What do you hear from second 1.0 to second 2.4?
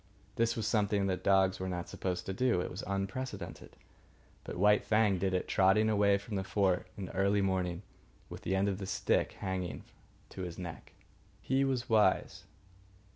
that dogs were not supposed to